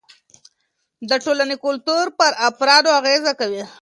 [1.09, 3.63] د ټولنې کلتور پر افرادو اغېز کوي.